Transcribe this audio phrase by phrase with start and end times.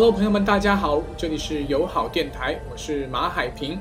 [0.00, 3.78] Hello，朋友们，大家好，这里是友好电台，我是马海平。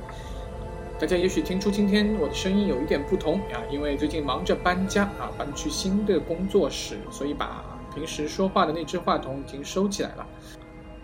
[1.00, 7.64] 大家也许听出今天我的声音有一点不同啊，因为最近忙着搬家啊，搬去新的工作室，所以把
[7.96, 10.28] 平时说话的那只话筒已经收起来了。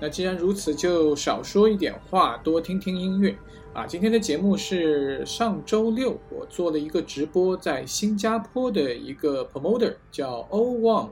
[0.02, 3.34] 那既然如此，就少说一点话，多听听音乐
[3.74, 3.86] 啊。
[3.88, 11.10] 今天的节目是上周六我做了一个直播，在新加坡的一个 promoter 叫 O Wang，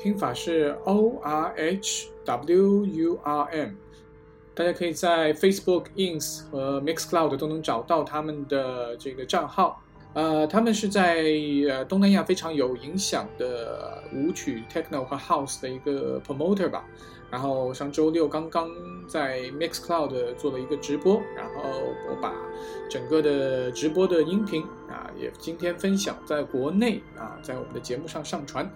[0.00, 2.08] 拼法是 O R H。
[2.28, 3.70] W U R M，
[4.54, 9.82] 大家可以在 Facebook、Ins 和 Mixcloud 都能找到他们的这个账号。
[10.12, 11.24] 呃，他们是在
[11.70, 16.84] 呃东南亚非常有影响的舞曲 Techno 和 House 的一个 promoter 吧。
[17.30, 18.68] 然后上周六刚刚
[19.08, 21.62] 在 Mixcloud 做了一个直播，然后
[22.10, 22.34] 我把
[22.90, 28.70] 整个的直播的音频啊也今天分享在国内啊，在我们的节目上上传。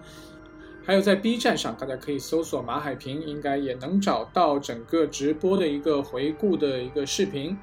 [0.85, 7.57] 还有在 B 站上，大家可以搜索马海平，应该也能找到整个直播的一个回顾的一个视频。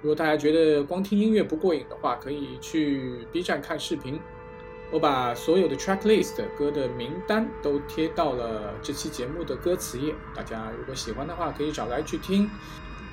[0.00, 4.18] 如果大家觉得光听音乐不过瘾的话，可以去 B 站看视频。
[4.90, 12.50] 我把所有的 track list 歌的名单都贴到了这期节目的歌词页，大家如果喜欢的话，可以找来去听。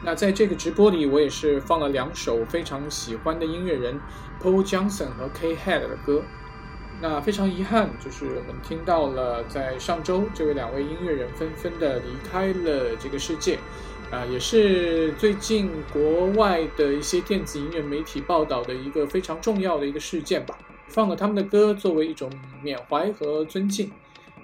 [0.04, 4.00] 那在这个直播里，我也是放了两首非常喜欢的音乐人
[4.42, 6.24] Paul Johnson 和 K Head 的歌。
[7.02, 13.58] 那非常遗憾，就是我们听到了在上周，这位两位音乐人纷纷的离开了这个世界，
[14.12, 20.58] 啊，也是最近国外的一些电子音乐媒体报道的一个非常重要的一个事件吧。
[20.90, 22.30] 放了他们的歌作为一种
[22.62, 23.92] 缅怀和尊敬。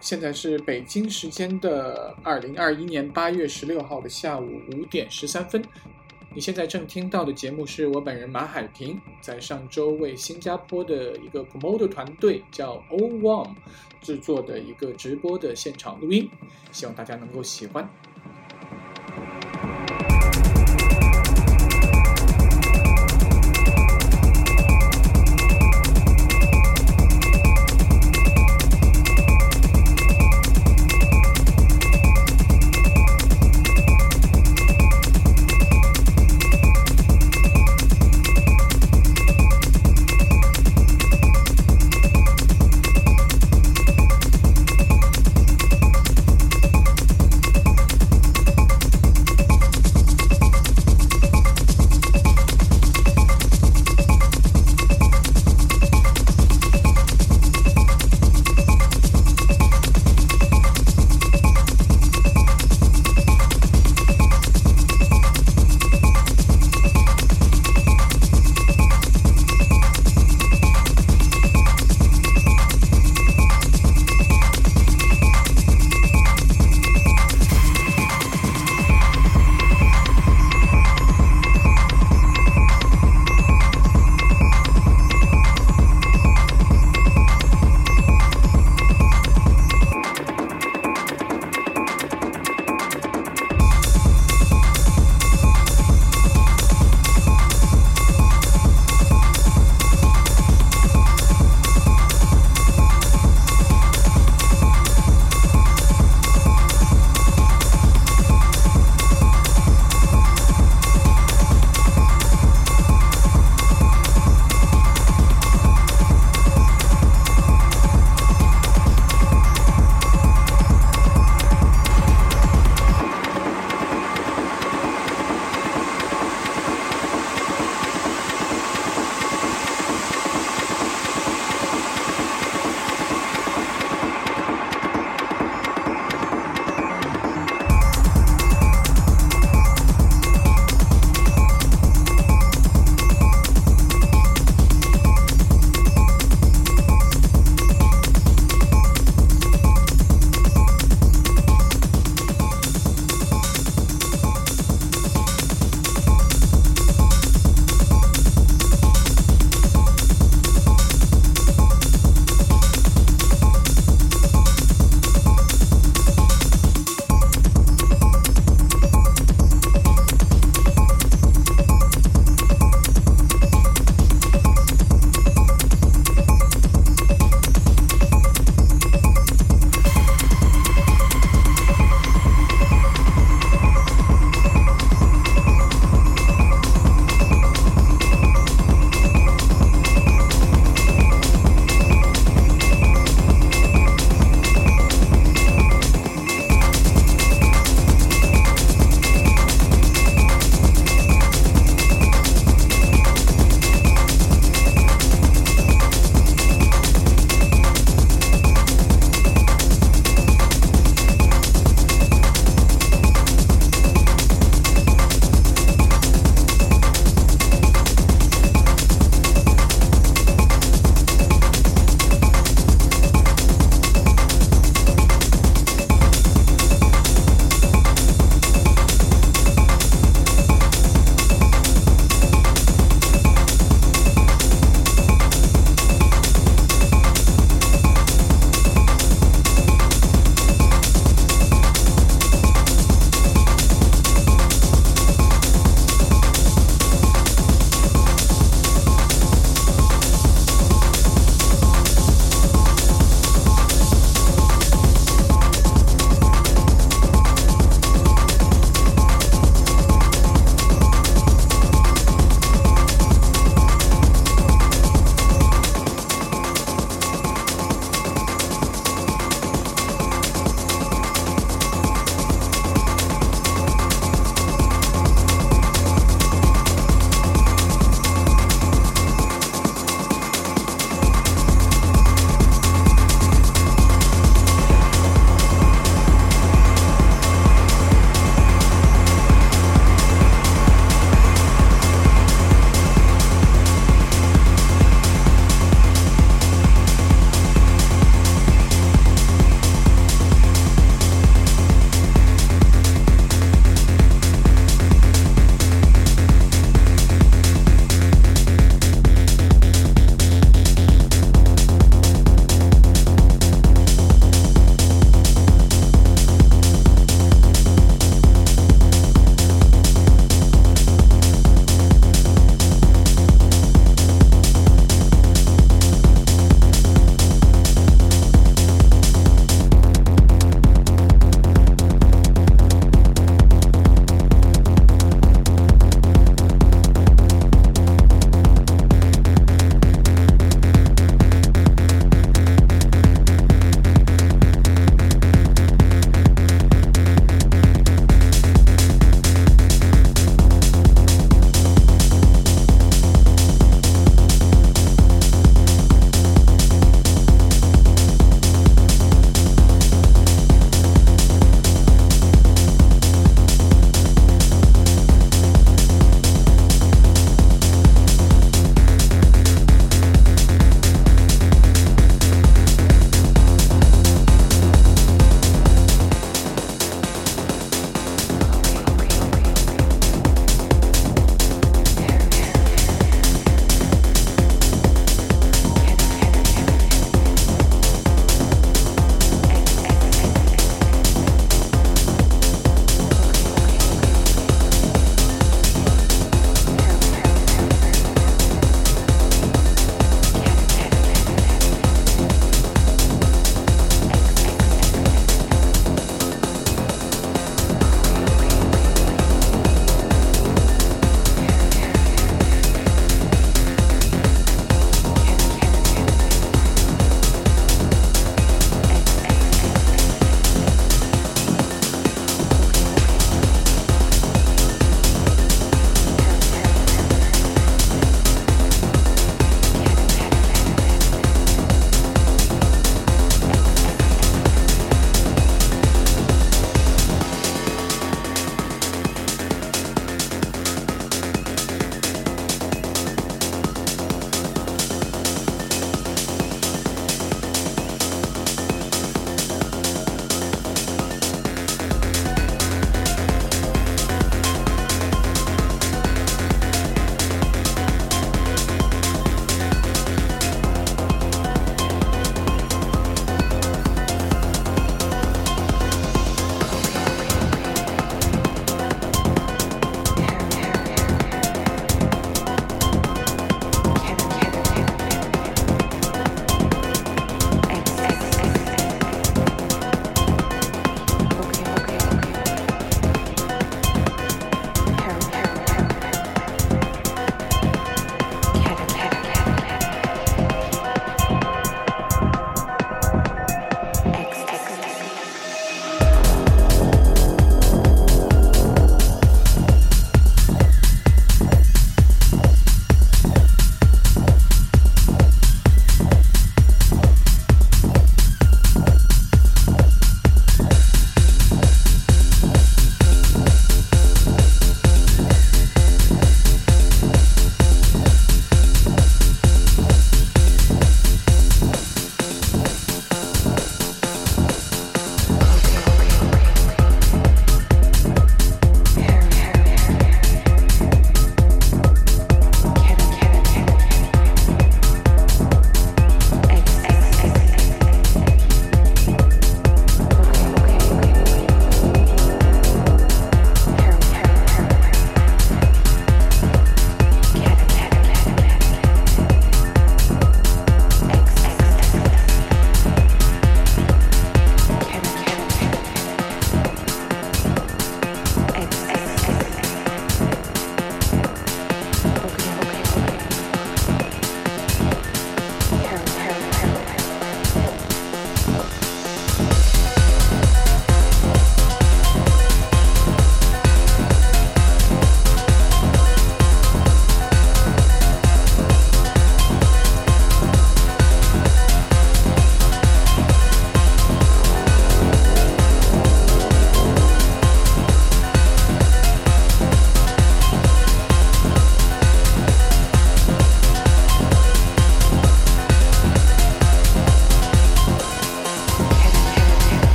[0.00, 5.62] 现在是北京时间的二零二一年八月十六号的下午五点十三分。
[6.32, 13.56] 你现在正听到的节目是我本人马海平在上周为新加坡的一个 promoter 团队叫 O One
[14.00, 16.30] 制作的一个直播的现场录音，
[16.70, 17.90] 希望大家能够喜欢。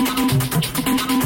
[0.00, 1.17] お客様